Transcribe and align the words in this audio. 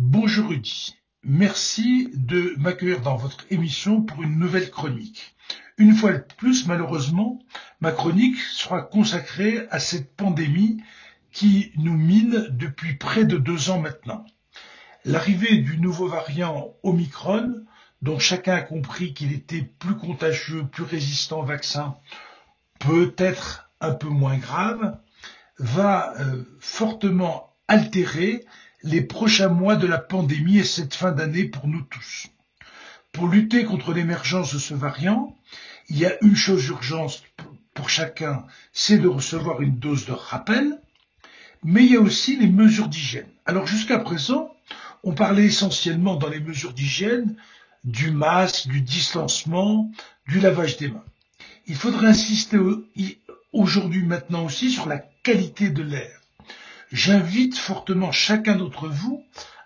Bonjour 0.00 0.50
Rudy, 0.50 0.94
merci 1.24 2.08
de 2.14 2.54
m'accueillir 2.56 3.00
dans 3.00 3.16
votre 3.16 3.44
émission 3.50 4.00
pour 4.00 4.22
une 4.22 4.38
nouvelle 4.38 4.70
chronique. 4.70 5.34
Une 5.76 5.92
fois 5.92 6.12
de 6.12 6.24
plus, 6.36 6.68
malheureusement, 6.68 7.40
ma 7.80 7.90
chronique 7.90 8.38
sera 8.38 8.82
consacrée 8.82 9.66
à 9.72 9.80
cette 9.80 10.14
pandémie 10.14 10.80
qui 11.32 11.72
nous 11.78 11.96
mine 11.96 12.46
depuis 12.50 12.94
près 12.94 13.24
de 13.24 13.38
deux 13.38 13.70
ans 13.70 13.80
maintenant. 13.80 14.24
L'arrivée 15.04 15.56
du 15.58 15.78
nouveau 15.78 16.06
variant 16.06 16.76
Omicron, 16.84 17.66
dont 18.00 18.20
chacun 18.20 18.54
a 18.54 18.62
compris 18.62 19.14
qu'il 19.14 19.32
était 19.32 19.62
plus 19.62 19.96
contagieux, 19.96 20.64
plus 20.64 20.84
résistant 20.84 21.40
au 21.40 21.44
vaccin, 21.44 21.96
peut-être 22.78 23.68
un 23.80 23.94
peu 23.94 24.08
moins 24.08 24.38
grave, 24.38 24.96
va 25.58 26.14
euh, 26.20 26.44
fortement 26.60 27.56
altérer 27.66 28.44
les 28.82 29.02
prochains 29.02 29.48
mois 29.48 29.76
de 29.76 29.86
la 29.86 29.98
pandémie 29.98 30.58
et 30.58 30.64
cette 30.64 30.94
fin 30.94 31.12
d'année 31.12 31.44
pour 31.44 31.66
nous 31.66 31.82
tous. 31.82 32.28
Pour 33.12 33.28
lutter 33.28 33.64
contre 33.64 33.92
l'émergence 33.92 34.54
de 34.54 34.58
ce 34.58 34.74
variant, 34.74 35.36
il 35.88 35.98
y 35.98 36.06
a 36.06 36.16
une 36.22 36.36
chose 36.36 36.66
urgente 36.68 37.22
pour 37.74 37.90
chacun, 37.90 38.44
c'est 38.72 38.98
de 38.98 39.08
recevoir 39.08 39.62
une 39.62 39.78
dose 39.78 40.06
de 40.06 40.12
rappel, 40.12 40.80
mais 41.64 41.84
il 41.84 41.92
y 41.92 41.96
a 41.96 42.00
aussi 42.00 42.36
les 42.36 42.48
mesures 42.48 42.88
d'hygiène. 42.88 43.28
Alors 43.46 43.66
jusqu'à 43.66 43.98
présent, 43.98 44.54
on 45.04 45.14
parlait 45.14 45.46
essentiellement 45.46 46.16
dans 46.16 46.28
les 46.28 46.40
mesures 46.40 46.72
d'hygiène 46.72 47.36
du 47.84 48.10
masque, 48.10 48.68
du 48.68 48.80
distancement, 48.80 49.90
du 50.26 50.40
lavage 50.40 50.76
des 50.76 50.88
mains. 50.88 51.04
Il 51.66 51.76
faudrait 51.76 52.08
insister 52.08 52.58
aujourd'hui 53.52 54.02
maintenant 54.02 54.44
aussi 54.44 54.70
sur 54.70 54.86
la 54.86 54.98
qualité 54.98 55.70
de 55.70 55.82
l'air. 55.82 56.20
J'invite 56.92 57.56
fortement 57.56 58.12
chacun 58.12 58.56
d'entre 58.56 58.88
vous 58.88 59.22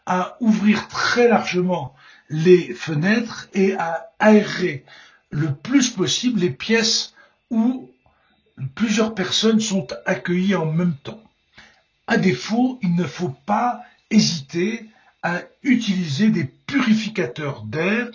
à 0.06 0.36
ouvrir 0.40 0.88
très 0.88 1.28
largement 1.28 1.94
les 2.28 2.74
fenêtres 2.74 3.48
et 3.54 3.74
à 3.74 4.10
aérer 4.18 4.84
le 5.30 5.54
plus 5.54 5.90
possible 5.90 6.40
les 6.40 6.50
pièces 6.50 7.14
où 7.50 7.90
plusieurs 8.74 9.14
personnes 9.14 9.60
sont 9.60 9.86
accueillies 10.06 10.54
en 10.54 10.66
même 10.66 10.96
temps. 11.02 11.22
À 12.06 12.16
défaut, 12.16 12.78
il 12.82 12.94
ne 12.94 13.04
faut 13.04 13.34
pas 13.46 13.82
hésiter 14.10 14.88
à 15.22 15.42
utiliser 15.62 16.30
des 16.30 16.44
purificateurs 16.44 17.62
d'air 17.62 18.08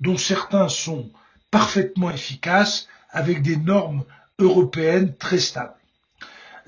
dont 0.00 0.16
certains 0.16 0.68
sont 0.68 1.10
parfaitement 1.50 2.10
efficaces 2.10 2.88
avec 3.10 3.42
des 3.42 3.56
normes 3.56 4.04
européennes 4.38 5.14
très 5.16 5.38
stables. 5.38 5.77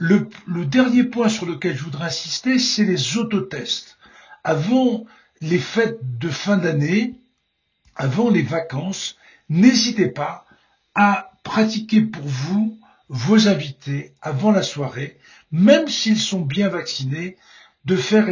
Le, 0.02 0.30
dernier 0.64 1.04
point 1.04 1.28
sur 1.28 1.44
lequel 1.44 1.76
je 1.76 1.84
voudrais 1.84 2.06
insister, 2.06 2.58
c'est 2.58 2.84
les 2.84 3.18
autotests. 3.18 3.98
Avant 4.44 5.04
les 5.42 5.58
fêtes 5.58 5.98
de 6.18 6.30
fin 6.30 6.56
d'année, 6.56 7.16
avant 7.96 8.30
les 8.30 8.40
vacances, 8.40 9.18
n'hésitez 9.50 10.08
pas 10.08 10.46
à 10.94 11.32
pratiquer 11.42 12.00
pour 12.00 12.26
vous, 12.26 12.78
vos 13.10 13.46
invités, 13.46 14.14
avant 14.22 14.52
la 14.52 14.62
soirée, 14.62 15.18
même 15.52 15.86
s'ils 15.86 16.18
sont 16.18 16.40
bien 16.40 16.70
vaccinés, 16.70 17.36
de 17.84 17.96
faire 17.96 18.26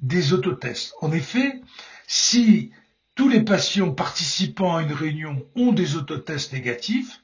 des 0.00 0.32
autotests. 0.32 0.92
En 1.02 1.12
effet, 1.12 1.60
si 2.08 2.72
tous 3.14 3.28
les 3.28 3.42
patients 3.42 3.92
participant 3.92 4.74
à 4.74 4.82
une 4.82 4.92
réunion 4.92 5.46
ont 5.54 5.70
des 5.70 5.94
autotests 5.94 6.52
négatifs, 6.52 7.20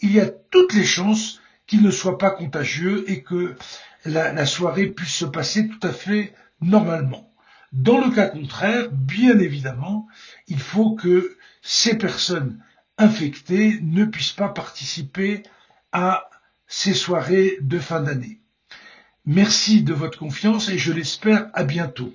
il 0.00 0.10
y 0.10 0.20
a 0.20 0.26
toutes 0.26 0.72
les 0.72 0.86
chances 0.86 1.41
qu'ils 1.72 1.82
ne 1.82 1.90
soient 1.90 2.18
pas 2.18 2.30
contagieux 2.30 3.10
et 3.10 3.22
que 3.22 3.56
la, 4.04 4.44
soirée 4.44 4.88
puisse 4.88 5.14
se 5.14 5.24
passer 5.24 5.68
tout 5.68 5.88
à 5.88 5.90
fait 5.90 6.34
normalement. 6.60 7.32
Dans 7.72 7.98
le 7.98 8.14
cas 8.14 8.28
contraire, 8.28 8.90
bien 8.92 9.38
évidemment, 9.38 10.06
il 10.48 10.60
faut 10.60 10.94
que 10.94 11.38
ces 11.62 11.96
personnes 11.96 12.62
infectées 12.98 13.78
ne 13.80 14.04
puissent 14.04 14.34
pas 14.34 14.50
participer 14.50 15.44
à 15.92 16.28
ces 16.66 16.92
soirées 16.92 17.56
de 17.62 17.78
fin 17.78 18.02
d'année. 18.02 18.42
Merci 19.24 19.82
de 19.82 19.94
votre 19.94 20.18
confiance 20.18 20.68
et 20.68 20.76
je 20.76 20.92
l'espère 20.92 21.48
à 21.54 21.64
bientôt. 21.64 22.12